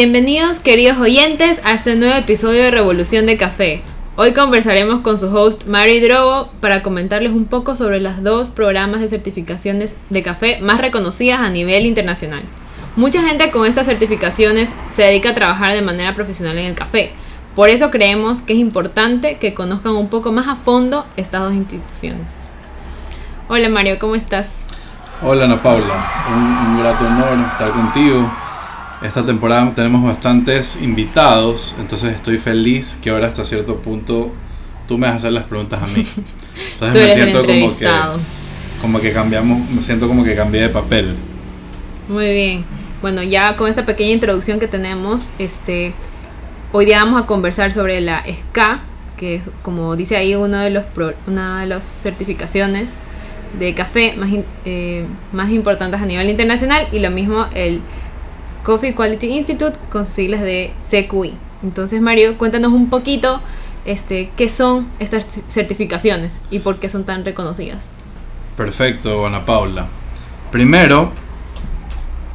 [0.00, 3.82] Bienvenidos queridos oyentes a este nuevo episodio de Revolución de Café.
[4.14, 9.00] Hoy conversaremos con su host Mary Drogo para comentarles un poco sobre los dos programas
[9.00, 12.42] de certificaciones de café más reconocidas a nivel internacional.
[12.94, 17.10] Mucha gente con estas certificaciones se dedica a trabajar de manera profesional en el café.
[17.56, 21.54] Por eso creemos que es importante que conozcan un poco más a fondo estas dos
[21.54, 22.30] instituciones.
[23.48, 24.60] Hola Mario, ¿cómo estás?
[25.24, 28.30] Hola Ana Paula, un, un grato honor estar contigo
[29.02, 34.32] esta temporada tenemos bastantes invitados, entonces estoy feliz que ahora hasta cierto punto
[34.88, 36.04] tú me vas a hacer las preguntas a mí.
[36.72, 37.88] Entonces me siento como que,
[38.80, 41.14] como que cambiamos, me siento como que cambié de papel.
[42.08, 42.64] Muy bien.
[43.02, 45.92] Bueno, ya con esta pequeña introducción que tenemos, este,
[46.72, 48.80] hoy día vamos a conversar sobre la SCA,
[49.16, 50.84] que es, como dice ahí, uno de los
[51.26, 53.00] una de las certificaciones
[53.58, 54.30] de café más,
[54.64, 57.82] eh, más importantes a nivel internacional y lo mismo el
[58.62, 61.34] Coffee Quality Institute con sus siglas de CQI.
[61.62, 63.40] Entonces, Mario, cuéntanos un poquito
[63.84, 67.96] este, qué son estas certificaciones y por qué son tan reconocidas.
[68.56, 69.86] Perfecto, Ana Paula.
[70.52, 71.12] Primero,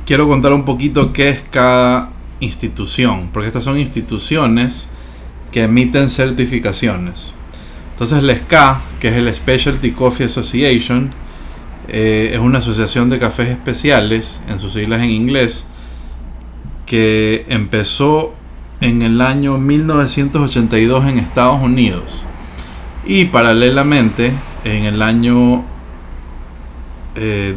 [0.05, 4.89] quiero contar un poquito qué es cada institución, porque estas son instituciones
[5.51, 7.35] que emiten certificaciones.
[7.91, 11.13] Entonces, la SCA, que es el Specialty Coffee Association,
[11.87, 15.67] eh, es una asociación de cafés especiales, en sus siglas en inglés,
[16.93, 18.35] que empezó
[18.79, 22.23] en el año 1982 en Estados Unidos
[23.03, 24.31] y paralelamente
[24.63, 25.63] en el año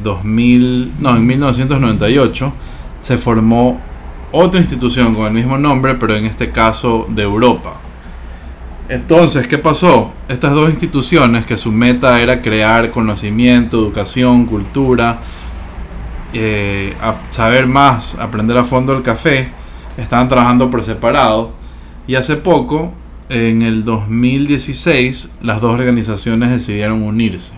[0.02, 2.52] 2000, eh, no, en 1998
[3.02, 3.78] se formó
[4.32, 7.74] otra institución con el mismo nombre, pero en este caso de Europa.
[8.88, 10.14] Entonces, ¿qué pasó?
[10.30, 15.18] Estas dos instituciones que su meta era crear conocimiento, educación, cultura,
[16.32, 19.48] eh, a saber más, aprender a fondo el café,
[19.96, 21.52] estaban trabajando por separado.
[22.06, 22.92] Y hace poco,
[23.28, 27.54] en el 2016, las dos organizaciones decidieron unirse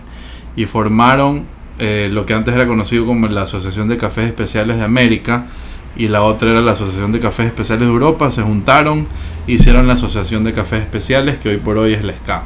[0.55, 1.45] y formaron
[1.77, 5.47] eh, lo que antes era conocido como la Asociación de Cafés Especiales de América
[5.95, 8.31] y la otra era la Asociación de Cafés Especiales de Europa.
[8.31, 9.07] Se juntaron,
[9.47, 12.43] hicieron la Asociación de Cafés Especiales que hoy por hoy es la SCA.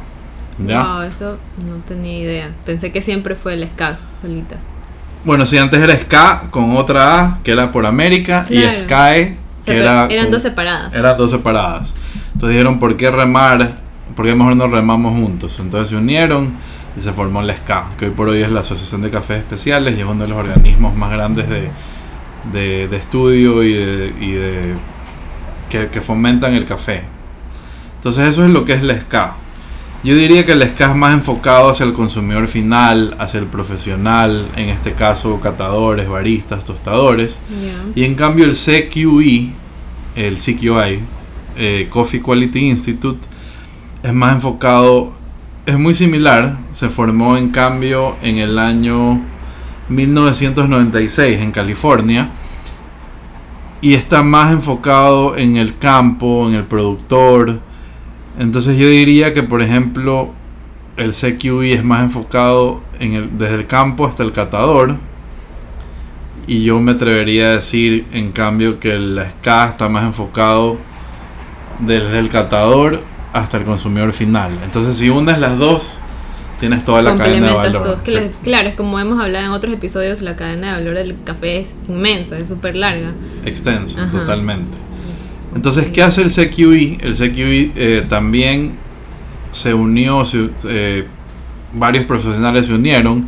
[0.66, 1.06] ¿Ya?
[1.08, 2.52] eso no tenía idea.
[2.66, 4.58] Pensé que siempre fue la SCA solita.
[5.26, 9.78] Bueno, sí, antes era Ska con otra A, que era por América, y Sky, que
[9.78, 10.08] era.
[10.08, 10.94] Eran dos separadas.
[10.94, 11.94] Eran dos separadas.
[12.34, 13.78] Entonces dijeron, ¿por qué remar?
[14.16, 15.58] ¿Por qué mejor no remamos juntos?
[15.60, 16.52] Entonces se unieron
[16.98, 19.96] y se formó la SCA, que hoy por hoy es la Asociación de Cafés Especiales
[19.98, 21.70] y es uno de los organismos más grandes de,
[22.88, 24.74] de, estudio y de, y de
[25.70, 27.04] que, que, fomentan el café.
[27.96, 29.36] Entonces eso es lo que es la SCA.
[30.04, 34.50] Yo diría que el SCA es más enfocado hacia el consumidor final, hacia el profesional,
[34.58, 37.40] en este caso catadores, baristas, tostadores.
[37.96, 39.54] Y en cambio el CQI,
[40.18, 41.00] el CQI,
[41.56, 43.26] eh, Coffee Quality Institute,
[44.04, 45.14] es más enfocado,
[45.66, 49.22] es muy similar, se formó en cambio en el año
[49.88, 52.32] 1996 en California
[53.80, 57.60] y está más enfocado en el campo, en el productor,
[58.40, 60.32] entonces yo diría que, por ejemplo,
[60.98, 64.98] el CQI es más enfocado en el, desde el campo hasta el catador.
[66.46, 70.78] Y yo me atrevería a decir, en cambio, que el SCA está más enfocado
[71.80, 73.02] desde el catador
[73.32, 74.60] hasta el consumidor final.
[74.64, 76.00] Entonces, si unes las dos,
[76.60, 78.00] tienes toda la cadena de valor.
[78.44, 81.76] Claro, es como hemos hablado en otros episodios, la cadena de valor del café es
[81.88, 83.14] inmensa, es súper larga.
[83.46, 84.78] Extensa, totalmente.
[85.56, 86.98] Entonces, ¿qué hace el CQI?
[87.02, 88.74] El CQI eh, también
[89.52, 90.24] se unió,
[90.66, 91.06] eh,
[91.74, 93.28] varios profesionales se unieron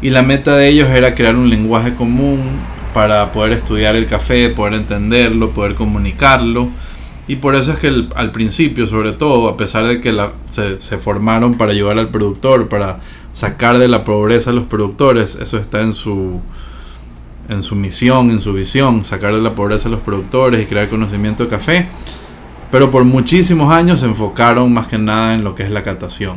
[0.00, 2.40] y la meta de ellos era crear un lenguaje común
[2.92, 6.68] para poder estudiar el café, poder entenderlo, poder comunicarlo.
[7.26, 10.14] Y por eso es que al principio, sobre todo, a pesar de que
[10.48, 13.00] se, se, formaron para ayudar al productor, para
[13.32, 16.40] sacar de la pobreza a los productores, eso está en su,
[17.48, 20.88] en su misión, en su visión, sacar de la pobreza a los productores y crear
[20.88, 21.88] conocimiento de café,
[22.70, 26.36] pero por muchísimos años se enfocaron más que nada en lo que es la catación.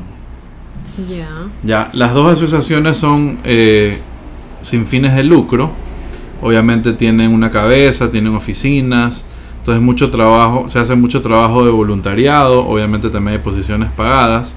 [1.63, 3.99] Ya, las dos asociaciones son eh,
[4.61, 5.71] sin fines de lucro,
[6.41, 9.25] obviamente tienen una cabeza, tienen oficinas,
[9.59, 14.55] entonces mucho trabajo, se hace mucho trabajo de voluntariado, obviamente también hay posiciones pagadas,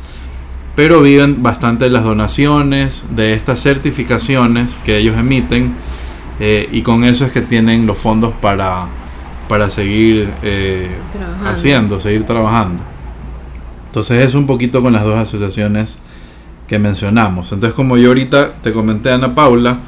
[0.77, 5.75] pero viven bastante de las donaciones, de estas certificaciones que ellos emiten,
[6.41, 8.87] eh, y con eso es que tienen los fondos para,
[9.49, 10.89] para seguir eh,
[11.45, 12.83] haciendo, seguir trabajando.
[13.87, 16.01] Entonces es un poquito con las dos asociaciones
[16.67, 17.53] que mencionamos.
[17.53, 19.81] Entonces como yo ahorita te comenté Ana Paula,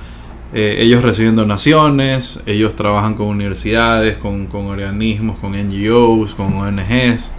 [0.54, 7.30] Eh, ellos reciben donaciones, ellos trabajan con universidades, con, con organismos, con NGOs, con ONGs.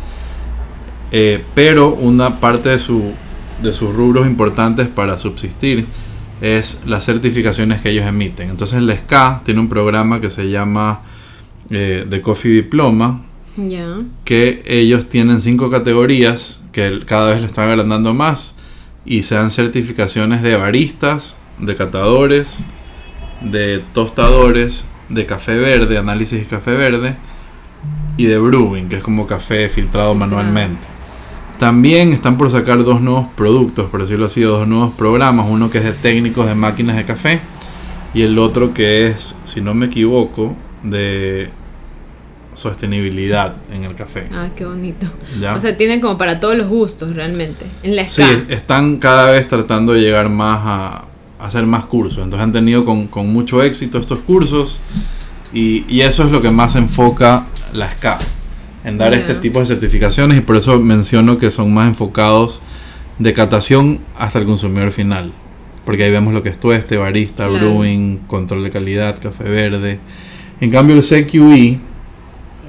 [1.54, 3.14] Pero una parte de, su,
[3.62, 5.86] de sus rubros importantes para subsistir
[6.44, 8.50] es las certificaciones que ellos emiten.
[8.50, 11.00] Entonces la SCA tiene un programa que se llama
[11.70, 13.22] eh, The Coffee Diploma,
[14.26, 18.58] que ellos tienen cinco categorías que cada vez le están agrandando más
[19.06, 22.60] y se dan certificaciones de baristas, de catadores,
[23.40, 27.16] de tostadores, de café verde, análisis de café verde
[28.18, 30.86] y de brewing, que es como café filtrado manualmente.
[31.64, 35.78] También están por sacar dos nuevos productos, por decirlo así, dos nuevos programas, uno que
[35.78, 37.40] es de técnicos de máquinas de café
[38.14, 41.52] y el otro que es, si no me equivoco, de
[42.54, 44.28] sostenibilidad en el café.
[44.34, 45.08] Ah, qué bonito.
[45.56, 47.66] O sea, tienen como para todos los gustos realmente.
[47.82, 51.06] En la Sí, están cada vez tratando de llegar más a,
[51.40, 52.26] hacer más cursos.
[52.26, 54.82] Entonces han tenido con, mucho éxito estos cursos
[55.54, 58.20] y, y, eso es lo que más enfoca la SCA,
[58.84, 62.62] en dar este tipo de certificaciones y por eso menciono que son más enfocados
[63.20, 65.34] de catación hasta el consumidor final.
[65.86, 70.00] Porque ahí vemos lo que es tueste, barista, brewing, control de calidad, café verde.
[70.62, 71.80] En cambio el CQE,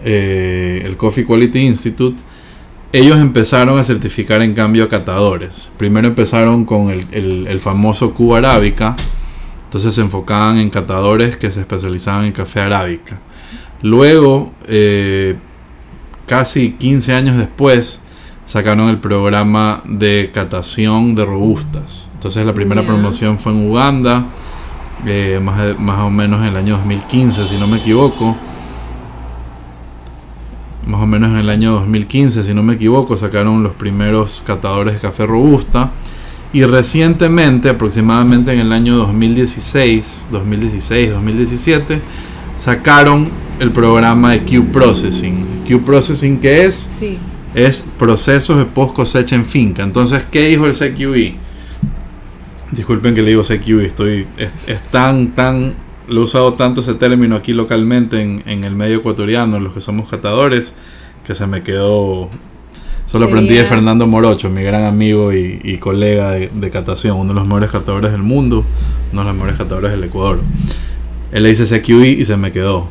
[0.04, 2.20] eh, el Coffee Quality Institute,
[2.92, 5.70] ellos empezaron a certificar en cambio a catadores.
[5.76, 8.94] Primero empezaron con el, famoso Cuba Arábica.
[9.64, 13.18] Entonces se enfocaban en catadores que se especializaban en café arábica.
[13.82, 15.34] Luego, eh,
[16.26, 18.00] casi 15 años después,
[18.46, 22.10] sacaron el programa de catación de robustas.
[22.14, 24.26] Entonces la primera promoción fue en Uganda,
[25.06, 28.36] eh, más, más o menos en el año 2015, si no me equivoco
[30.86, 34.94] más o menos en el año 2015, si no me equivoco, sacaron los primeros catadores
[34.94, 35.90] de café robusta.
[36.52, 42.00] Y recientemente, aproximadamente en el año 2016, 2016, 2017,
[42.58, 43.28] sacaron
[43.58, 45.43] el programa de Q Processing.
[45.64, 46.74] Q Processing, ¿qué es?
[46.74, 47.18] Sí.
[47.54, 49.82] Es procesos de post cosecha en finca.
[49.82, 51.36] Entonces, ¿qué dijo el CQE?
[52.72, 54.26] Disculpen que le digo CQE, estoy,
[54.66, 55.74] es tan, tan
[56.08, 60.08] lo he usado tanto ese término aquí localmente en, el medio ecuatoriano, los que somos
[60.08, 60.74] catadores,
[61.26, 62.28] que se me quedó...
[63.06, 67.46] Solo aprendí de Fernando Morocho, mi gran amigo y, colega de, catación, uno de los
[67.46, 68.64] mejores catadores del mundo,
[69.12, 70.40] uno de los mejores catadores del Ecuador.
[71.30, 72.88] Él le dice CQI y se me quedó.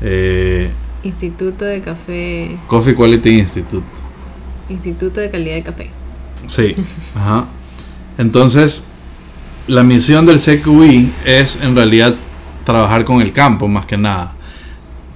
[0.00, 0.70] Eh,
[1.06, 2.58] Instituto de Café.
[2.66, 3.86] Coffee Quality Institute.
[4.68, 5.90] Instituto de Calidad de Café.
[6.46, 6.74] Sí,
[7.14, 7.46] ajá.
[8.18, 8.88] Entonces,
[9.68, 12.14] la misión del CQI es en realidad
[12.64, 14.34] trabajar con el campo más que nada.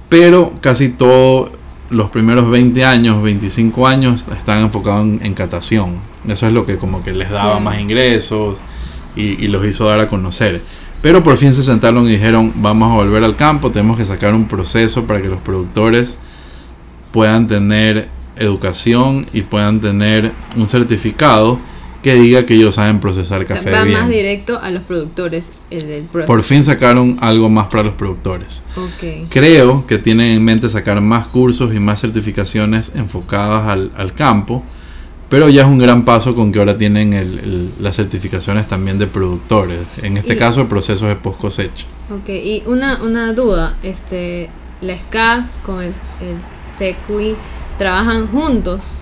[0.09, 1.51] Pero casi todos
[1.89, 5.99] los primeros 20 años, 25 años están enfocados en, catación.
[6.27, 8.59] Eso es lo que como que les daba más ingresos
[9.15, 10.61] y, los hizo dar a conocer.
[11.01, 14.33] Pero por fin se sentaron y dijeron, vamos a volver al campo, tenemos que sacar
[14.33, 16.17] un proceso para que los productores
[17.11, 21.59] puedan tener educación y puedan tener un certificado
[22.01, 23.69] que diga que ellos saben procesar café.
[23.69, 25.51] va más directo a los productores.
[25.69, 28.63] El Por fin sacaron algo más para los productores.
[29.29, 34.63] Creo que tienen en mente sacar más cursos y más certificaciones enfocadas al, campo,
[35.31, 39.79] pero ya es un gran paso con que ahora tienen las certificaciones también de productores.
[40.03, 41.85] En este caso, procesos de post cosecha.
[42.11, 44.49] Ok, y una, una duda, este,
[44.81, 46.37] la SCA con el, el
[46.77, 47.35] CQI
[47.77, 49.01] trabajan juntos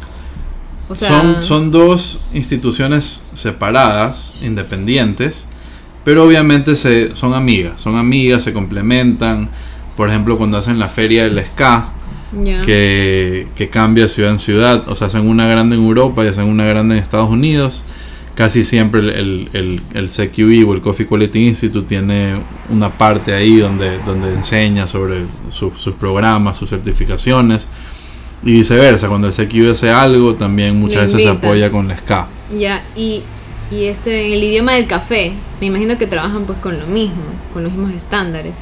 [0.96, 5.48] son, son dos instituciones separadas, independientes,
[6.04, 9.50] pero obviamente se, son amigas, son amigas, se complementan.
[9.96, 11.94] Por ejemplo, cuando hacen la feria del SCA,
[12.66, 16.46] que, que, cambia ciudad en ciudad, o sea, hacen una grande en Europa y hacen
[16.46, 17.84] una grande en Estados Unidos.
[18.36, 22.36] Casi siempre el, el, el, CQE o el Coffee Quality Institute tiene
[22.70, 27.68] una parte ahí donde, donde enseña sobre sus programas, sus certificaciones.
[28.42, 32.28] Y viceversa, cuando el CQ hace algo, también muchas veces se apoya con la SCA.
[32.58, 33.24] Ya, y,
[33.70, 37.24] y este, en el idioma del café, me imagino que trabajan pues con lo mismo,
[37.54, 38.56] con los mismos estándares.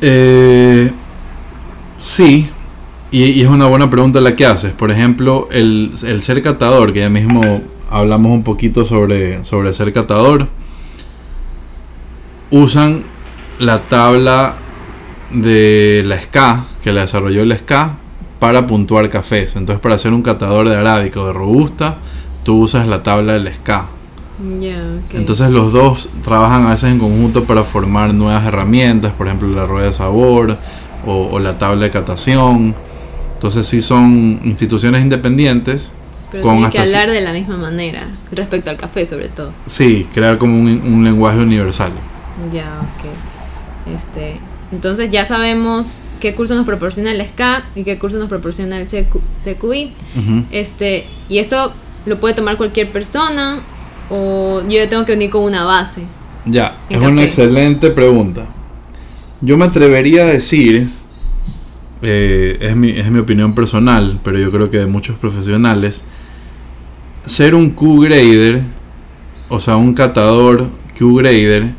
[0.00, 0.90] Eh,
[2.02, 2.48] sí,
[3.10, 4.72] y, es una buena pregunta la que haces.
[4.72, 7.40] Por ejemplo, el, el ser catador, que ya mismo
[7.90, 10.48] hablamos un poquito sobre, sobre ser catador,
[12.50, 13.04] usan
[13.58, 14.56] la tabla
[15.30, 17.98] de la SCA, que la desarrolló el SCA,
[18.38, 19.54] para puntuar cafés.
[19.54, 21.98] Entonces, para hacer un catador de arábica o de robusta,
[22.42, 23.86] tú usas la tabla del SCA.
[25.12, 29.66] Entonces los dos trabajan a veces en conjunto para formar nuevas herramientas, por ejemplo la
[29.66, 30.58] rueda de sabor
[31.06, 32.74] o, la tabla de catación.
[33.34, 35.92] Entonces sí son instituciones independientes.
[36.30, 39.52] Pero con que hablar de la misma manera, respecto al café sobre todo.
[39.66, 41.92] Sí, crear como un lenguaje universal.
[42.52, 43.94] Ya, ok.
[43.94, 44.40] Este,
[44.72, 48.86] entonces ya sabemos qué curso nos proporciona el SCA y qué curso nos proporciona el
[48.86, 49.92] CQI.
[50.50, 51.74] Este, y esto
[52.06, 53.60] lo puede tomar cualquier persona
[54.08, 56.02] o yo tengo que venir con una base.
[56.46, 58.46] Ya, es una excelente pregunta.
[59.44, 60.88] Yo me atrevería a decir,
[62.00, 66.04] eh, es, mi, es mi opinión personal, pero yo creo que de muchos profesionales,
[67.26, 68.62] ser un Q-grader,
[69.48, 71.70] o sea, un catador Q-grader,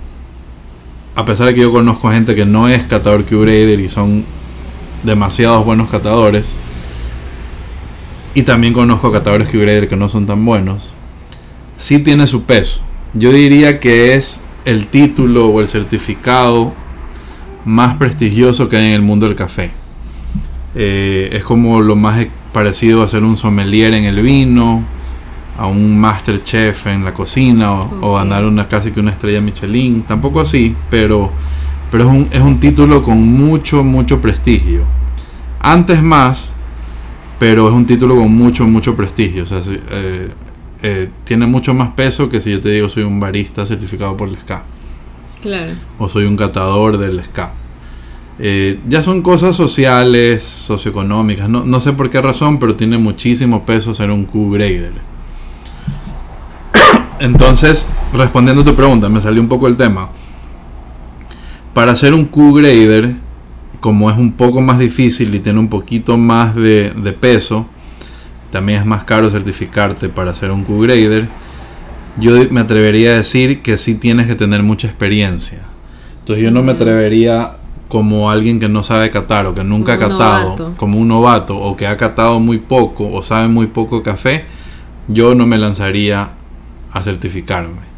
[1.15, 4.25] a pesar de que yo conozco gente que no es catador Q-grader y son
[5.03, 6.55] demasiados buenos catadores,
[8.35, 10.93] y también conozco catadores Q-grader que no son tan buenos,
[11.77, 12.81] sí tiene su peso.
[13.13, 16.73] Yo diría que es el título o el certificado
[17.65, 19.71] más prestigioso que hay en el mundo del café.
[20.75, 24.83] Eh, es como lo más parecido a ser un sommelier en el vino,
[25.57, 30.03] a un master chef en la cocina o, ganar una casi que una estrella Michelin.
[30.03, 31.31] Tampoco así, pero,
[31.91, 34.81] pero es, un, es un título con mucho, mucho prestigio.
[35.59, 36.53] Antes más,
[37.39, 39.43] pero es un título con mucho, mucho prestigio.
[39.43, 40.29] O sea, eh,
[40.81, 44.27] eh, tiene mucho más peso que si yo te digo soy un barista certificado por
[44.27, 44.63] el SCA.
[45.99, 47.51] O soy un catador del SCA.
[48.39, 51.49] Eh, ya son cosas sociales, socioeconómicas.
[51.49, 54.93] No, no, sé por qué razón, pero tiene muchísimo peso ser un Q-grader.
[57.19, 60.09] Entonces, respondiendo a tu pregunta, me salió un poco el tema.
[61.73, 63.15] Para ser un Q-grader,
[63.79, 67.67] como es un poco más difícil y tiene un poquito más de, de peso,
[68.53, 71.27] también es más caro certificarte para ser un Q-Grader,
[72.17, 75.59] yo me atrevería a decir que sí tienes que tener mucha experiencia.
[76.19, 79.99] Entonces yo no me atrevería como alguien que no sabe catar o que nunca ha
[79.99, 84.45] catado, como un novato o que ha catado muy poco o sabe muy poco café,
[85.07, 86.29] yo no me lanzaría
[86.91, 87.93] a certificarme.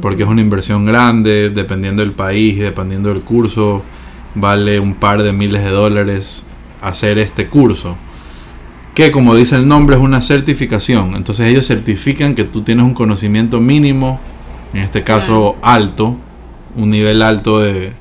[0.00, 3.82] Porque es una inversión grande, dependiendo del país, dependiendo del curso,
[4.34, 6.46] vale un par de miles de dólares
[6.80, 7.96] hacer este curso
[8.94, 11.16] que como dice el nombre es una certificación.
[11.16, 14.20] Entonces ellos certifican que tú tienes un conocimiento mínimo,
[14.72, 16.16] en este caso alto,
[16.76, 17.92] un nivel alto de,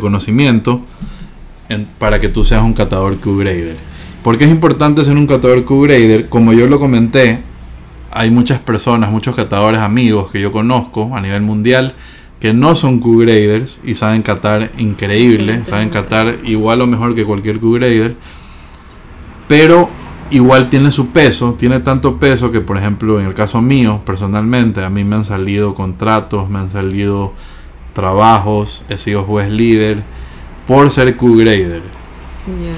[0.00, 0.82] conocimiento,
[1.98, 3.76] para que tú seas un catador Q-Grader.
[4.22, 6.28] ¿Por qué es importante ser un catador Q-Grader?
[6.28, 7.40] Como yo lo comenté,
[8.12, 11.94] hay muchas personas, muchos catadores amigos que yo conozco a nivel mundial
[12.40, 17.58] que no son Q-Graders y saben catar increíble, saben catar igual o mejor que cualquier
[17.58, 18.14] Q-Grader,
[19.48, 19.88] pero
[20.30, 24.82] igual tiene su peso, tiene tanto peso que por ejemplo en el caso mío personalmente
[24.84, 27.32] a mí me han salido contratos, me han salido
[27.92, 30.02] trabajos, he sido juez líder
[30.66, 31.82] por ser Q-Grader.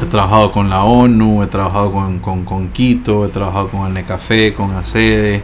[0.03, 4.55] He trabajado con la ONU, he trabajado con, con, Quito, he trabajado con el Necafé,
[4.55, 5.43] con ACEDE.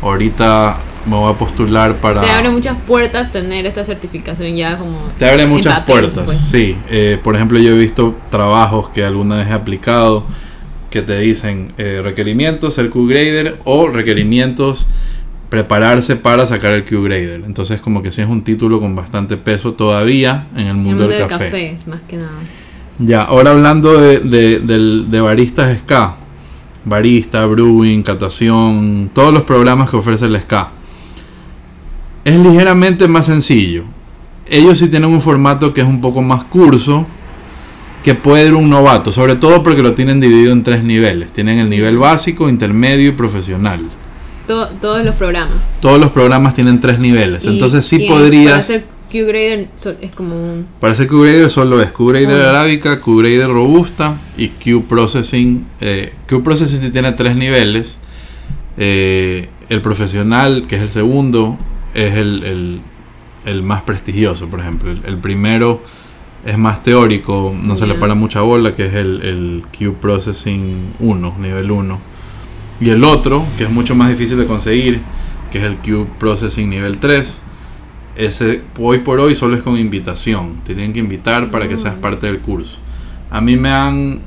[0.00, 2.20] Ahorita me voy a postular para...
[2.20, 4.98] Te abre muchas puertas tener esa certificación ya como...
[5.18, 6.38] Te abre muchas puertas, pues.
[6.38, 6.76] sí.
[6.88, 10.24] Eh, por ejemplo, yo he visto trabajos que alguna vez he aplicado
[10.94, 14.86] que te dicen eh, requerimientos, el Q-Grader o requerimientos
[15.48, 17.42] prepararse para sacar el Q-Grader.
[17.44, 21.26] Entonces como que sí es un título con bastante peso todavía en el mundo, del,
[21.26, 21.72] café.
[21.72, 22.38] Es más que nada.
[23.00, 26.14] Ya, ahora hablando de, de, baristas SK,
[26.84, 30.54] barista, brewing, catación, todos los programas que ofrece el SK.
[32.24, 33.82] Es ligeramente más sencillo.
[34.46, 37.04] Ellos sí tienen un formato que es un poco más curso,
[38.04, 41.32] que puede ir un novato, sobre todo porque lo tienen dividido en tres niveles.
[41.32, 43.88] Tienen el nivel básico, intermedio y profesional.
[44.46, 45.78] todos los programas.
[45.80, 47.46] Todos los programas tienen tres niveles.
[47.46, 48.52] Entonces sí podrías...
[48.52, 49.68] Para ser Q-Grader
[50.02, 50.66] es como un...
[50.80, 55.66] Para ser Q-Grader solo es Q-Grader arábica, Q-Grader robusta y Q-Processing.
[55.80, 57.98] Eh, Q-Processing tiene tres niveles.
[58.76, 61.56] Eh, el profesional, que es el segundo,
[61.94, 62.82] es el,
[63.62, 64.90] más prestigioso, por ejemplo.
[64.90, 65.80] el primero
[66.44, 70.94] es más teórico, no se le para mucha bola, que es el, el Q Processing
[70.98, 72.00] 1, nivel 1.
[72.80, 75.00] Y el otro, que es mucho más difícil de conseguir,
[75.50, 77.40] que es el Q Processing nivel 3.
[78.16, 80.56] Ese hoy por hoy solo es con invitación.
[80.64, 82.00] Te tienen que invitar para que seas mm.
[82.00, 82.78] parte del curso.
[83.30, 84.20] A mí me han.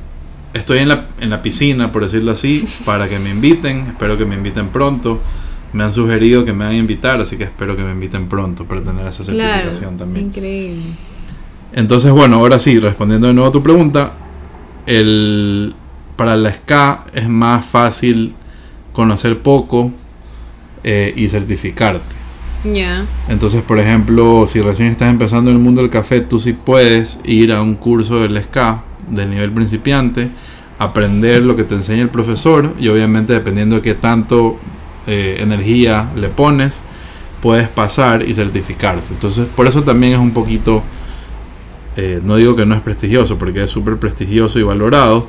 [0.54, 3.82] Estoy en la, en la piscina, por decirlo así, para que me inviten.
[3.88, 5.22] Espero que me inviten pronto.
[5.74, 8.66] Me han sugerido que me van a invitar, así que espero que me inviten pronto
[8.66, 10.28] para tener esa certificación también.
[10.28, 10.82] Increíble.
[11.74, 14.14] Entonces, bueno, ahora sí, respondiendo de nuevo a tu pregunta,
[14.86, 15.76] el,
[16.16, 18.34] para la SK es más fácil
[18.94, 19.92] conocer poco
[20.84, 22.16] eh, y certificarte.
[22.64, 23.06] Ya.
[23.30, 27.22] Entonces, por ejemplo, si recién estás empezando en el mundo del café, tú sí puedes
[27.24, 28.58] ir a un curso del SK
[29.10, 30.30] del nivel principiante,
[30.80, 34.58] aprender lo que te enseña el profesor y obviamente dependiendo de qué tanto
[35.06, 36.84] eh, energía le pones,
[37.42, 39.08] puedes pasar y certificarte.
[39.12, 40.84] Entonces, por eso también es un poquito,
[41.98, 45.28] eh, no digo que no es prestigioso, porque es súper prestigioso y valorado,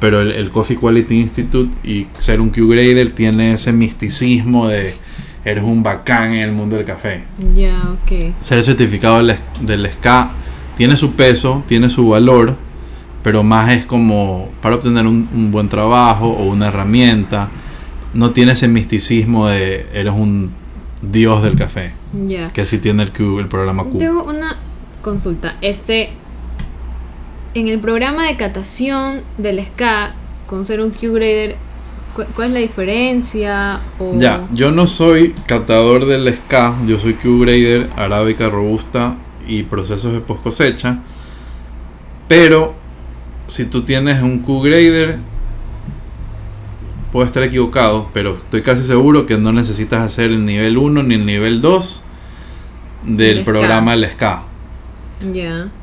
[0.00, 4.94] pero el, Coffee Quality Institute y ser un Q-Grader tiene ese misticismo de
[5.44, 7.24] eres un bacán en el mundo del café.
[7.54, 8.34] Ya, ok.
[8.40, 10.32] Ser certificado del, del SCA
[10.78, 12.56] tiene su peso, tiene su valor,
[13.22, 17.50] pero más es como para obtener un, buen trabajo o una herramienta.
[18.14, 20.52] No tiene ese misticismo de eres un
[21.02, 21.92] dios del café.
[22.26, 22.50] Ya.
[22.50, 23.98] Que sí tiene el, Q, el programa Q.
[23.98, 24.56] Tengo una
[25.02, 25.56] consulta.
[25.60, 26.10] Este,
[27.54, 30.14] en el programa de catación del SCA,
[30.46, 31.56] con ser un Q-Grader,
[32.14, 33.80] ¿cuál es la diferencia?
[34.14, 39.16] Ya, yo no soy catador del SCA, yo soy Q-Grader, arábica robusta
[39.46, 41.00] y procesos de post cosecha.
[42.28, 42.74] Pero
[43.46, 45.18] si tú tienes un Q-Grader,
[47.12, 51.14] puedo estar equivocado, pero estoy casi seguro que no necesitas hacer el nivel 1 ni
[51.16, 52.02] el nivel 2
[53.04, 54.04] del programa del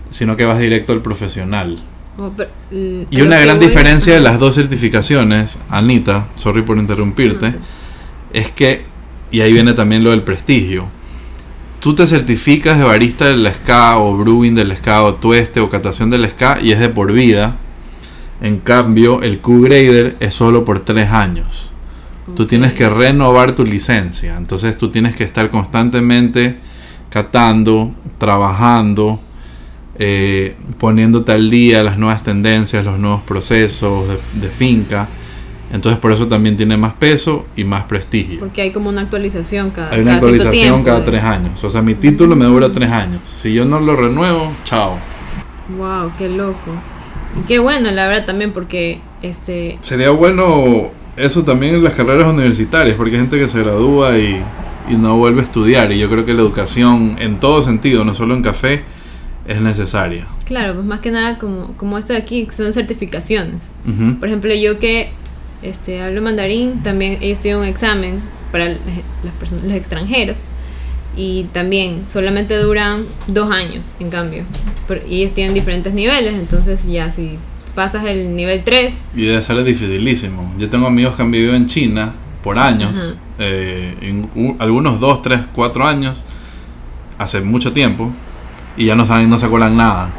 [0.09, 1.77] Sino que vas directo al profesional.
[2.17, 2.33] Oh,
[2.71, 7.53] y una gran diferencia de las dos certificaciones, Anita, sorry por interrumpirte,
[8.33, 8.83] es que,
[9.31, 10.87] y ahí viene también lo del prestigio,
[11.79, 16.09] tú te certificas de barista del SCA o brewing del SCA o tueste o catación
[16.09, 17.55] del SCA y es de por vida.
[18.41, 21.71] En cambio, el Q-Grader es solo por tres años.
[22.35, 24.37] Tú tienes que renovar tu licencia.
[24.37, 26.57] Entonces tú tienes que estar constantemente
[27.09, 29.19] catando, trabajando,
[29.99, 35.07] eh, poniéndote al día las nuevas tendencias, los nuevos procesos de finca
[35.71, 38.39] entonces por eso también tiene más peso y más prestigio.
[38.39, 41.63] Porque hay como una actualización cada Hay una actualización cada tres años.
[41.63, 43.21] O sea, mi título me dura tres años.
[43.41, 44.97] Si yo no lo renuevo, chao.
[45.77, 46.71] Wow, qué loco.
[47.47, 49.77] Qué bueno, la verdad también, porque este.
[49.81, 54.41] Sería bueno eso también en las carreras universitarias, porque hay gente que se gradúa y,
[54.89, 55.91] y no vuelve a estudiar.
[55.91, 58.83] Y yo creo que la educación, en todo sentido, no solo en café,
[59.49, 60.27] es necesaria.
[60.45, 63.69] Claro, pues más que nada como, como esto de aquí, son certificaciones.
[64.19, 65.09] Por ejemplo, yo que
[65.63, 68.19] este, hablo mandarín, también ellos tienen un examen
[68.51, 70.49] para las personas, los extranjeros
[71.17, 74.43] y también solamente duran dos años, en cambio.
[75.07, 77.39] y ellos tienen diferentes niveles, entonces ya si
[77.73, 79.01] pasas el nivel 3...
[79.15, 80.53] Y debe ser dificilísimo.
[80.59, 85.39] Yo tengo amigos que han vivido en China por años, eh, en algunos 2, 3,
[85.55, 86.23] 4 años,
[87.17, 88.11] hace mucho tiempo,
[88.79, 90.09] y ya no saben, no se acuerdan nada.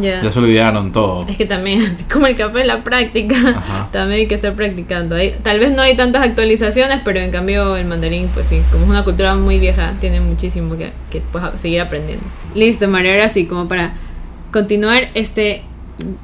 [0.00, 1.24] Ya se olvidaron todo.
[1.28, 5.16] Es que también, así como el café la práctica, también hay que estar practicando.
[5.42, 8.90] tal vez no hay tantas actualizaciones, pero en cambio el mandarín, pues sí, como es
[8.90, 12.24] una cultura muy vieja, tiene muchísimo que, que pues, seguir aprendiendo.
[12.56, 13.92] Listo, María, ahora sí, como para
[14.50, 15.62] continuar, este,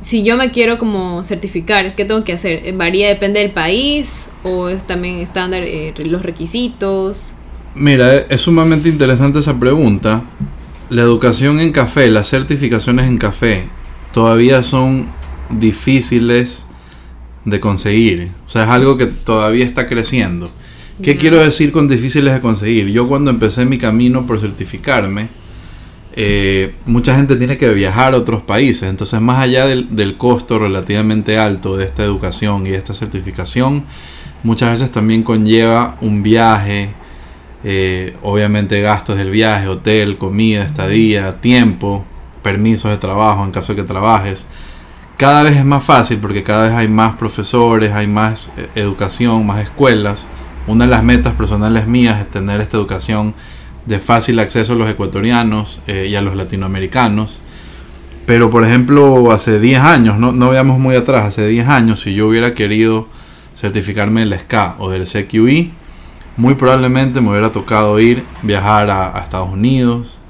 [0.01, 2.73] si yo me quiero como certificar, ¿qué tengo que hacer?
[2.73, 4.31] ¿Varía, depende del país?
[4.43, 7.35] ¿O es también estándar eh, los requisitos?
[7.77, 10.25] Mira, es sumamente interesante esa pregunta
[10.91, 13.69] la educación en café, las certificaciones en café,
[14.13, 15.07] todavía son
[15.49, 16.67] difíciles
[17.45, 18.33] de conseguir.
[18.45, 20.51] O sea, es algo que todavía está creciendo.
[21.03, 22.89] ¿Qué quiero decir con difíciles de conseguir?
[22.89, 25.29] Yo cuando empecé mi camino por certificarme,
[26.13, 28.91] eh, mucha gente tiene que viajar a otros países.
[28.91, 33.85] Entonces, más allá del, del, costo relativamente alto de esta educación y esta certificación,
[34.43, 36.91] muchas veces también conlleva un viaje,
[37.63, 42.05] eh, obviamente gastos del viaje, hotel, comida, estadía, tiempo,
[42.43, 44.47] permisos de trabajo en caso de que trabajes.
[45.17, 49.47] Cada vez es más fácil porque cada vez hay más profesores, hay más eh, educación,
[49.47, 50.27] más escuelas.
[50.67, 53.35] Una de las metas personales mías es tener esta educación
[53.85, 57.43] de fácil acceso a los ecuatorianos eh, y a los latinoamericanos.
[58.25, 62.15] Pero por ejemplo, hace 10 años, no, no veamos muy atrás, hace 10 años, si
[62.15, 63.09] yo hubiera querido
[63.57, 65.73] certificarme del SCA o del CQI,
[66.37, 70.21] muy probablemente me hubiera tocado ir, viajar a, Estados Unidos,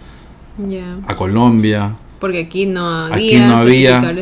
[1.06, 1.96] a Colombia.
[2.18, 3.14] Porque aquí no había.
[3.14, 4.14] Aquí no había.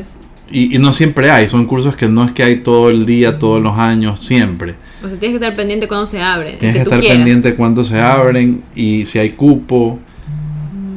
[0.51, 3.63] Y, no siempre hay, son cursos que no es que hay todo el día, todos
[3.63, 4.77] los años, siempre.
[5.05, 6.59] O sea, tienes que estar pendiente cuando se abren.
[6.59, 9.99] Tienes que, estar pendiente cuando se abren y si hay cupo.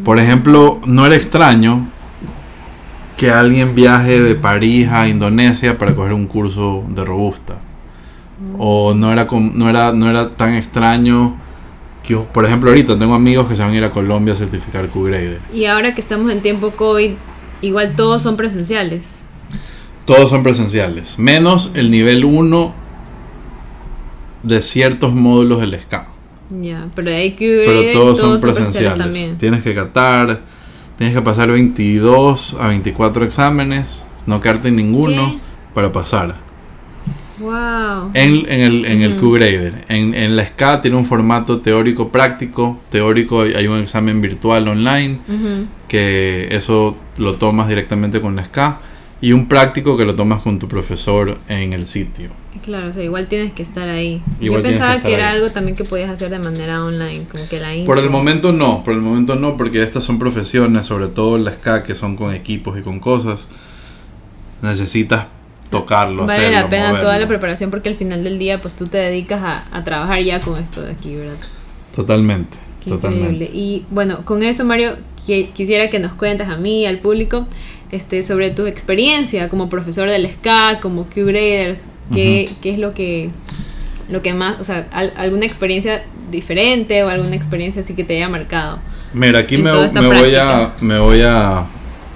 [0.05, 1.89] Por ejemplo, no era extraño
[3.17, 7.57] que alguien viaje de París a Indonesia para coger un curso de robusta
[8.57, 11.35] o no era, no era, no era tan extraño
[12.03, 14.87] que, por ejemplo, ahorita tengo amigos que se van a ir a Colombia a certificar
[14.89, 15.41] Q-Grader.
[15.53, 17.13] Y ahora que estamos en tiempo COVID,
[17.61, 19.23] igual todos son presenciales.
[20.05, 22.73] Todos son presenciales, menos el nivel 1
[24.43, 26.07] de ciertos módulos del SCA.
[26.49, 28.97] Ya, pero hay que Pero todos, son, presenciales.
[28.97, 29.37] también.
[29.37, 30.41] Tienes que catar,
[30.97, 35.39] tienes que pasar 22 a 24 exámenes, no quedarte en ninguno
[35.73, 36.35] para pasar.
[37.41, 38.11] Wow.
[38.13, 39.85] En, en el, en el Q-Grader.
[39.89, 42.79] En, en la SCA tiene un formato teórico práctico.
[42.89, 45.19] Teórico hay un examen virtual online.
[45.87, 48.79] Que eso lo tomas directamente con la SCA.
[49.21, 52.31] Y un práctico que lo tomas con tu profesor en el sitio.
[52.63, 54.21] Claro, o sea, igual tienes que estar ahí.
[54.39, 57.69] Yo pensaba que, era algo también que podías hacer de manera online, como que la
[57.85, 61.51] Por el momento no, por el momento no, porque estas son profesiones, sobre todo la
[61.51, 63.47] SCA, que son con equipos y con cosas.
[64.61, 65.27] Necesitas
[65.71, 66.27] tocarlo.
[66.27, 69.65] Vale la pena toda la preparación porque al final del día pues tú te dedicas
[69.71, 71.37] a, trabajar ya con esto de aquí, ¿verdad?
[71.95, 72.57] Totalmente.
[72.85, 73.45] totalmente.
[73.45, 77.47] Y bueno, con eso Mario, quisiera que nos cuentes a mí, al público,
[77.91, 83.29] este, sobre tu experiencia como profesor del SCA, como Q-Graders, ¿qué, ¿qué, es lo que,
[84.09, 88.29] lo que más, o sea, alguna experiencia diferente o alguna experiencia así que te haya
[88.29, 88.79] marcado?
[89.13, 91.65] Mira, aquí me, me voy, a, me voy a,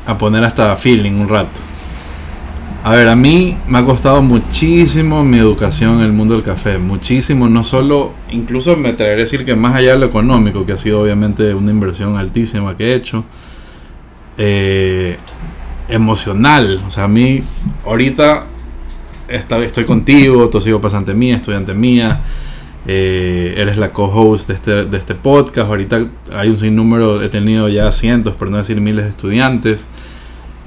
[0.05, 1.74] a poner hasta feeling un rato.
[2.86, 6.78] A ver, a mí me ha costado muchísimo mi educación en el mundo del café,
[6.78, 10.74] muchísimo, no solo, incluso me atrevería a decir que más allá de lo económico, que
[10.74, 13.26] ha sido obviamente una inversión altísima que he hecho,
[14.38, 15.17] eh,
[15.89, 17.41] emocional, o sea, a mí
[17.88, 18.45] ahorita
[19.30, 22.19] estoy contigo, tú sido pasante mía, estudiante mía,
[22.86, 27.67] eh, eres la co-host de este, de este podcast, ahorita hay un sinnúmero, he tenido
[27.67, 29.88] ya cientos, por no decir miles de estudiantes.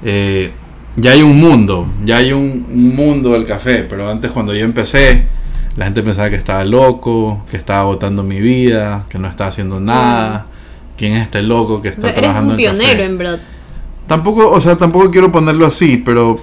[0.03, 0.51] Eh,
[0.99, 5.25] ya hay un mundo, ya hay un, mundo del café, pero antes cuando yo empecé,
[5.75, 9.79] la gente pensaba que estaba loco, que estaba botando mi vida, que no estaba haciendo
[9.79, 10.47] nada.
[10.97, 13.39] ¿Quién es este loco que está trabajando eres un pionero en verdad.
[14.05, 16.41] Tampoco, o sea, tampoco quiero ponerlo así, pero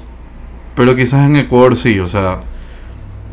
[0.77, 2.41] pero quizás en Ecuador sí, o sea,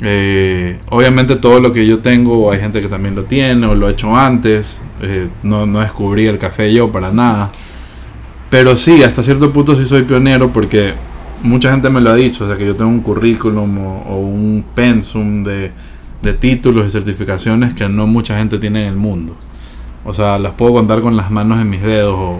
[0.01, 3.87] eh, obviamente todo lo que yo tengo, hay gente que también lo tiene o lo
[3.87, 7.51] ha hecho antes, eh, no, no descubrí el café yo para nada.
[8.49, 10.93] Pero sí, hasta cierto punto sí soy pionero porque
[11.43, 14.63] mucha gente me lo ha dicho, o sea que yo tengo un currículum o, un
[14.73, 15.71] pensum de,
[16.39, 19.35] títulos y certificaciones que no mucha gente tiene en el mundo.
[20.05, 22.39] O sea, las puedo contar con las manos en mis dedos o,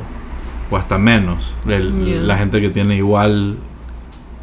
[0.75, 1.55] hasta menos.
[1.65, 3.57] La gente que tiene igual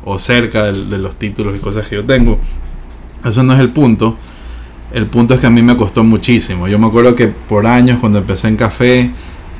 [0.05, 2.39] o cerca de, de, los títulos y cosas que yo tengo.
[3.25, 4.17] Eso no es el punto.
[4.93, 6.69] El punto es que a mí me costó muchísimo.
[6.69, 9.11] Yo me acuerdo que por años cuando empecé en café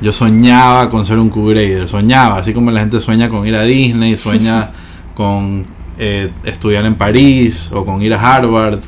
[0.01, 3.63] yo soñaba con ser un Q-Grader, soñaba, así como la gente sueña con ir a
[3.63, 4.71] Disney, sueña
[5.15, 5.65] con
[5.97, 8.79] eh, estudiar en París o con ir a Harvard.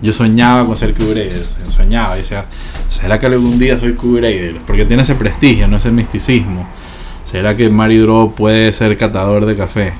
[0.00, 2.46] Yo soñaba con ser Q-Grader, soñaba, decía,
[2.88, 4.56] ¿será que algún día soy Q-Grader?
[4.66, 6.66] Porque tiene ese prestigio, no ese misticismo.
[7.24, 9.94] ¿Será que Mario Draw puede ser catador de café?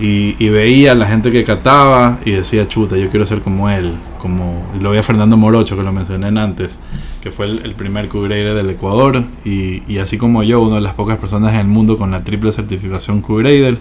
[0.00, 3.96] Y, veía a la gente que cataba y decía, chuta, yo quiero ser como él.
[4.20, 6.78] Como lo veía Fernando Morocho, que lo mencioné antes,
[7.20, 9.24] que fue el, primer Q-Grader del Ecuador.
[9.44, 12.22] Y, y, así como yo, una de las pocas personas en el mundo con la
[12.22, 13.80] triple certificación Q-Grader.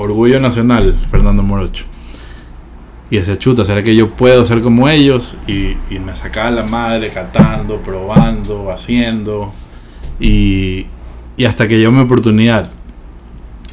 [0.00, 1.84] Orgullo nacional, Fernando Morocho.
[3.10, 5.36] Y decía, chuta, ¿será que yo puedo ser como ellos?
[5.48, 9.52] Y, me sacaba la madre catando, probando, haciendo.
[10.20, 10.86] Y,
[11.44, 12.70] hasta que yo mi oportunidad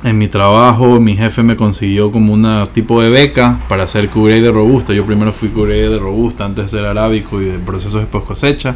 [0.03, 4.41] en mi trabajo mi jefe me consiguió como una tipo de beca para hacer cubre
[4.41, 4.93] de robusta.
[4.93, 8.25] Yo primero fui cubre de robusta antes de ser arábico y de procesos de post
[8.25, 8.75] cosecha.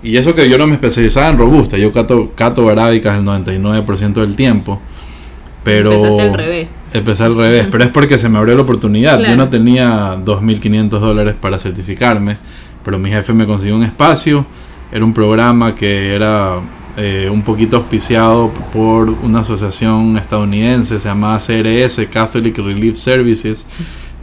[0.00, 4.12] Y eso que yo no me especializaba en robusta, yo cato, cato arábicas el 99%
[4.12, 4.80] del tiempo.
[5.66, 6.70] Pero Empezaste al revés.
[6.92, 9.18] Empecé al revés, pero es porque se me abrió la oportunidad.
[9.18, 12.36] Yo no tenía 2.500 dólares para certificarme,
[12.84, 14.46] pero mi jefe me consiguió un espacio.
[14.92, 16.60] Era un programa que era
[16.96, 23.66] eh, un poquito auspiciado por una asociación estadounidense, se CRS, Catholic Relief Services,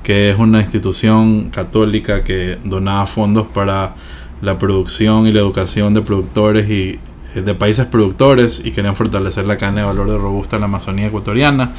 [0.01, 3.95] que es una institución católica que donaba fondos para
[4.41, 6.99] la producción y la educación de productores y
[7.33, 11.07] de países productores y querían fortalecer la cadena de valor de robusta en la Amazonía
[11.07, 11.71] ecuatoriana.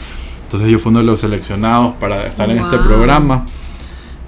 [0.44, 3.46] Entonces yo fui uno de los seleccionados para estar en este programa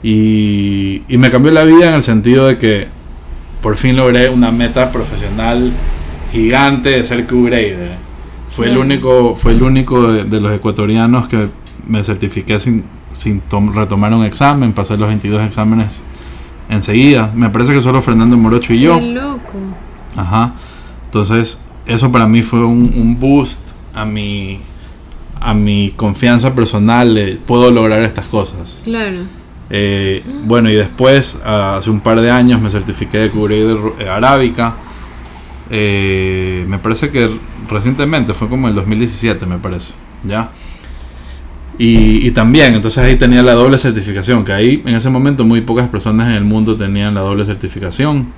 [0.03, 2.89] y, y me cambió la vida en el sentido de que
[3.63, 5.73] por fin logré una meta profesional
[6.33, 7.97] gigante de ser Q-Grader.
[8.51, 11.49] Fue, el único, fue el único de, los ecuatorianos que
[11.87, 13.43] me certifiqué sin, sin
[13.75, 16.03] retomar un examen, pasé los 22 exámenes
[16.69, 17.31] enseguida.
[17.35, 18.99] Me parece que solo Fernando Morocho y yo.
[18.99, 19.59] Qué loco.
[20.17, 20.55] Ajá.
[21.07, 24.61] Entonces, eso para mí fue un, boost a mi,
[25.41, 28.83] a mi confianza personal de puedo lograr estas cosas.
[28.85, 29.19] Claro.
[29.71, 34.77] Eh, bueno, y después, hace un par de años, me certifiqué de Q-Grader arábica
[35.71, 37.29] eh, me parece que
[37.69, 40.51] recientemente, fue como el 2017, me parece, ¿ya?
[41.79, 45.89] Y, también, entonces ahí tenía la doble certificación, que ahí en ese momento muy pocas
[45.89, 48.33] personas en el mundo tenían la doble certificación.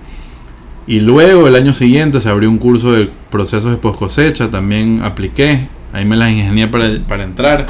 [0.88, 5.02] Y luego el año siguiente se abrió un curso de procesos de post cosecha, también
[5.04, 7.66] apliqué, ahí me las ingenié para, para entrar.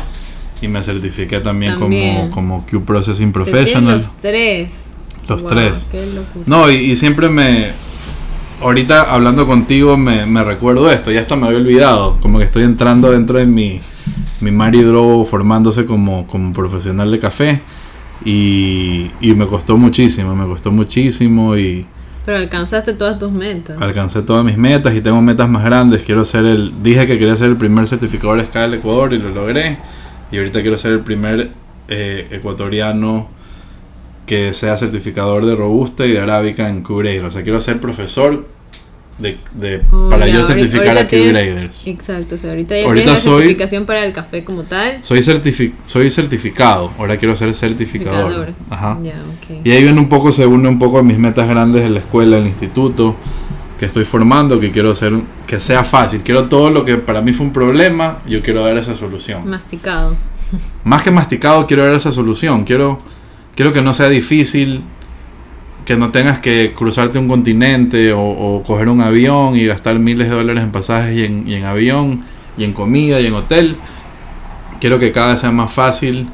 [0.63, 2.17] y me certifiqué también, También.
[2.31, 3.99] como, como Q Processing Professional.
[3.99, 4.71] Los tres.
[5.29, 5.89] Los Wow, tres.
[5.91, 6.05] qué.
[6.47, 7.73] No, y, y siempre me.
[8.61, 12.17] Ahorita hablando contigo me, me recuerdo esto, ya hasta me había olvidado.
[12.21, 13.81] Como que estoy entrando dentro de mi,
[14.41, 14.83] mi Mari
[15.29, 17.61] formándose como, como profesional de café.
[18.25, 21.87] Y, y me costó muchísimo, me costó muchísimo y
[22.29, 23.81] Pero alcanzaste todas tus metas.
[23.81, 26.03] alcancé todas mis metas y tengo metas más grandes.
[26.03, 26.83] Quiero ser el.
[26.83, 29.79] Dije que quería ser el primer certificador SCA del Ecuador y lo logré.
[30.31, 31.53] Y ahorita quiero ser el primer
[31.89, 33.31] eh, ecuatoriano
[34.27, 37.25] que sea certificador de Robusta y de Arábica en Q-Grader.
[37.25, 38.47] O sea, quiero ser profesor
[39.19, 41.87] de, de- Oh, para ya, yo certificar a tienes- Q-Graders.
[41.87, 44.99] Exacto, o sea, ahorita ya Ahorita tienes la soy- certificación para el café como tal.
[45.03, 48.33] Soy, certifi- soy certificado, ahora quiero ser certificador.
[48.33, 48.55] Certificador.
[48.71, 48.99] Ajá.
[49.03, 49.61] Ya, ok.
[49.65, 51.99] Y ahí viene un poco, se une un poco a mis metas grandes de la
[51.99, 53.17] escuela, del instituto,
[53.79, 55.13] que estoy formando, que quiero hacer,
[55.47, 56.21] que sea fácil.
[56.23, 59.49] Quiero todo lo que para mí fue un problema, yo quiero dar esa solución.
[59.49, 60.17] Masticado.
[60.85, 62.65] Más que masticado, quiero dar esa solución.
[62.65, 62.99] Quiero,
[63.55, 64.83] quiero que no sea difícil,
[65.89, 70.29] que no tengas que cruzarte un continente o, o coger un avión y gastar miles
[70.29, 72.25] de dólares en pasajes y en, y en avión,
[72.59, 73.79] y en comida y en hotel.
[74.83, 76.29] Quiero que cada vez sea más fácil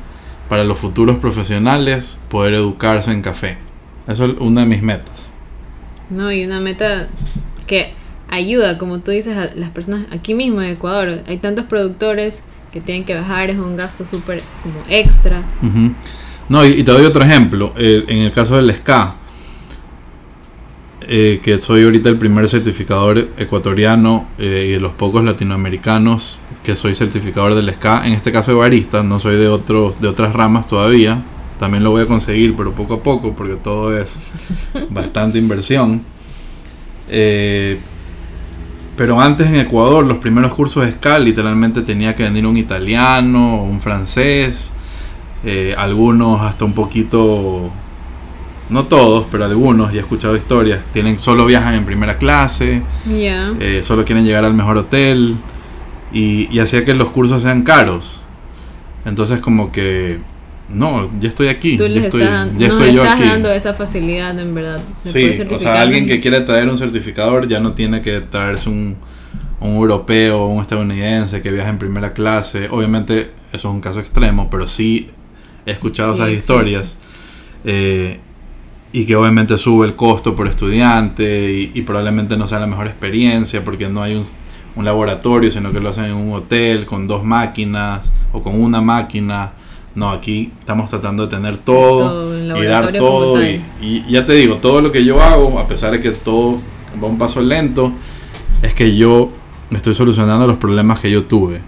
[0.48, 3.56] para los futuros profesionales poder educarse en café.
[4.08, 5.32] Eso es una de mis metas.
[6.10, 7.06] No, y una meta
[7.68, 7.92] que
[8.30, 11.20] ayuda, como tú dices, a las personas aquí mismo en Ecuador.
[11.28, 15.44] Hay tantos productores que tienen que bajar, es un gasto súper como extra.
[16.48, 17.72] No, y, y te doy otro ejemplo.
[17.76, 19.18] Eh, en el caso del SCA,
[21.06, 26.76] eh, que soy ahorita el primer certificador ecuatoriano eh, y de los pocos latinoamericanos que
[26.76, 30.32] soy certificador del SCA, en este caso de barista, no soy de, otros de otras
[30.32, 31.22] ramas todavía.
[31.60, 34.18] También lo voy a conseguir, pero poco a poco, porque todo es
[34.90, 36.02] bastante inversión.
[37.08, 37.78] Eh,
[38.96, 43.62] pero antes en Ecuador, los primeros cursos de SCA, literalmente tenía que venir un italiano,
[43.62, 44.72] un francés,
[45.44, 47.70] eh, algunos hasta un poquito,
[48.70, 53.80] no todos, pero algunos, ya he escuchado historias, tienen solo viajan en primera clase, eh,
[53.82, 55.36] solo quieren llegar al mejor hotel
[56.12, 58.22] y, y hacía que los cursos sean caros.
[59.04, 60.18] Entonces como que,
[60.68, 63.28] no, ya estoy aquí, Tú ya les estoy, estás, ya nos estoy yo estás aquí.
[63.28, 64.80] dando esa facilidad, en verdad.
[65.04, 68.96] Sí, o sea, alguien que quiere traer un certificador ya no tiene que traerse un,
[69.60, 72.68] un europeo o un estadounidense que viaja en primera clase.
[72.70, 75.10] Obviamente eso es un caso extremo, pero sí
[75.66, 76.96] he escuchado Sí, esas historias.
[77.66, 78.20] eh,
[78.94, 82.86] y que obviamente sube el costo por estudiante y, y probablemente no sea la mejor
[82.86, 84.24] experiencia porque no hay un,
[84.76, 88.80] un laboratorio, sino que lo hacen en un hotel con dos máquinas o con una
[88.80, 89.50] máquina.
[89.96, 93.44] No, aquí estamos tratando de tener todo, Todo, y dar todo.
[93.44, 96.54] Y, y ya te digo, todo lo que yo hago, a pesar de que todo
[97.02, 97.90] va un paso lento,
[98.62, 99.32] es que yo
[99.72, 101.62] estoy solucionando los problemas que yo tuve.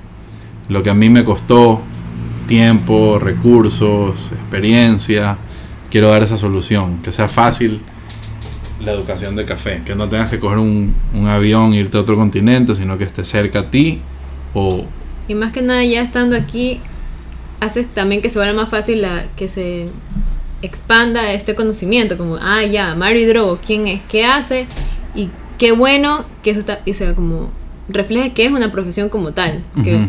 [0.69, 1.81] Lo que a mí me costó
[2.47, 5.39] tiempo, recursos, experiencia,
[5.97, 7.81] quiero dar esa solución, que sea fácil
[8.81, 12.03] la educación de café, que no tengas que coger un, un avión e irte a
[12.03, 14.03] otro continente, sino que esté cerca a ti
[14.53, 14.85] o
[15.27, 16.81] Y más que nada, ya estando aquí,
[17.61, 19.87] hace también que se vuelva más fácil la, que se
[20.61, 24.03] expanda este conocimiento, como, ah, ya, Mary Drogo, ¿quién es?
[24.07, 24.67] ¿Qué hace?
[25.15, 27.49] Y qué bueno que eso está, y sea como,
[27.89, 29.65] refleje que es una profesión como tal.
[29.83, 30.09] Que Ujú.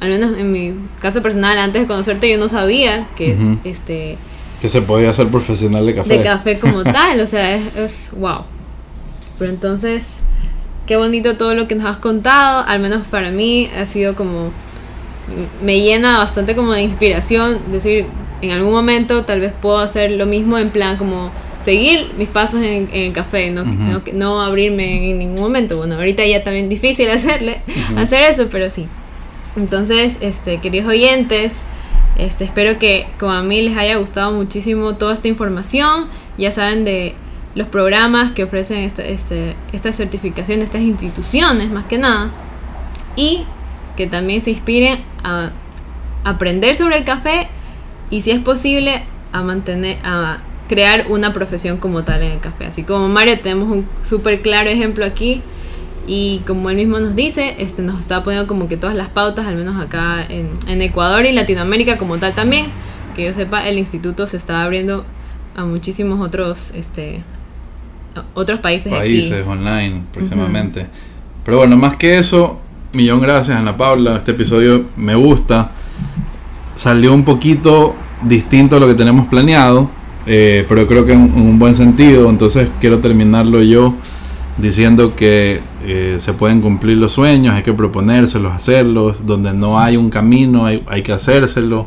[0.00, 3.58] al menos en mi caso personal, antes de conocerte, yo no sabía que Ujú.
[3.62, 4.18] este
[4.60, 6.18] que se podía ser profesional de café.
[6.18, 8.42] de café como tal, o sea, es, es wow.
[9.38, 10.18] Pero entonces,
[10.86, 14.50] qué bonito todo lo que nos has contado, al menos para mí ha sido como,
[15.62, 18.06] me llena bastante como de inspiración, decir,
[18.42, 22.62] en algún momento tal vez puedo hacer lo mismo en plan como seguir mis pasos
[22.62, 25.76] en, en el café, no, no, no abrirme en ningún momento.
[25.76, 27.98] Bueno, ahorita ya también difícil hacerle, Ujú.
[27.98, 28.86] hacer eso, pero sí.
[29.56, 31.60] Entonces, este, queridos oyentes,
[32.18, 36.08] este, espero que como a mí les haya gustado muchísimo toda esta información.
[36.36, 37.14] Ya saben de
[37.54, 42.30] los programas que ofrecen esta, este, esta certificación estas instituciones, más que nada.
[43.16, 43.44] Y
[43.96, 45.50] que también se inspiren a
[46.24, 47.48] aprender sobre el café
[48.10, 52.66] y si es posible a mantener, a crear una profesión como tal en el café.
[52.66, 55.42] Así como Mario tenemos un súper claro ejemplo aquí
[56.08, 59.46] y como él mismo nos dice, este, nos está poniendo como que todas las pautas,
[59.46, 62.66] al menos acá en, en Ecuador y Latinoamérica como tal también.
[63.14, 65.04] Que yo sepa, el instituto se está abriendo
[65.54, 67.20] a muchísimos otros, este,
[68.32, 69.48] otros países, países aquí.
[69.50, 70.86] online próximamente.
[71.44, 72.58] Pero bueno, más que eso,
[72.94, 74.16] millón gracias Ana Paula.
[74.16, 75.72] Este episodio me gusta.
[76.74, 79.90] Salió un poquito distinto a lo que tenemos planeado,
[80.26, 82.30] eh, pero creo que en, en un buen sentido.
[82.30, 83.94] Entonces quiero terminarlo yo
[84.58, 89.96] diciendo que eh, se pueden cumplir los sueños, hay que proponérselos, hacerlos, donde no hay
[89.96, 91.86] un camino, hay, que hacérselo.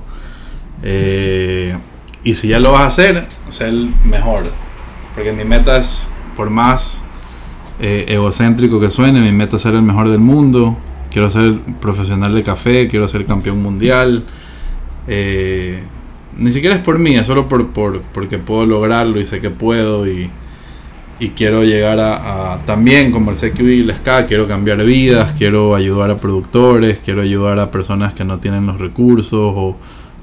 [0.84, 1.76] Eh,
[2.24, 3.74] y si ya lo vas a hacer, ser
[4.06, 4.44] mejor.
[5.14, 7.04] Porque mi meta es, por más
[7.80, 10.78] eh, egocéntrico que suene, mi meta es ser el mejor del mundo.
[11.12, 14.24] Quiero ser profesional de café, quiero ser campeón mundial.
[15.08, 19.50] ni siquiera es por mí, es solo por, por, porque puedo lograrlo y sé que
[19.50, 20.30] puedo y,
[21.22, 25.76] y quiero llegar a, también como el CQ y el SK, quiero cambiar vidas, quiero
[25.76, 29.78] ayudar a productores, quiero ayudar a personas que no tienen los recursos o,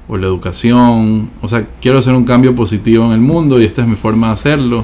[0.09, 3.87] la educación, o sea, quiero hacer un cambio positivo en el mundo y esta es
[3.87, 4.83] mi forma de hacerlo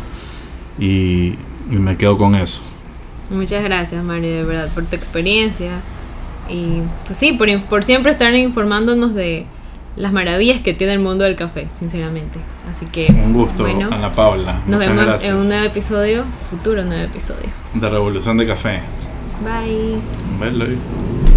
[0.80, 1.34] y,
[1.69, 2.62] me quedo con eso.
[3.30, 5.82] Muchas gracias Mario, de verdad, por tu experiencia
[6.47, 9.47] y pues sí, por, por siempre estar informándonos de,
[9.96, 12.40] las maravillas que tiene el mundo del café, sinceramente.
[12.70, 13.08] Así que.
[13.08, 14.62] Un gusto, bueno, Ana Paula.
[14.68, 17.50] Nos vemos en un nuevo episodio, futuro nuevo episodio.
[17.74, 18.82] De Revolución de Café.
[19.44, 20.00] Bye.
[20.40, 21.35] Bye.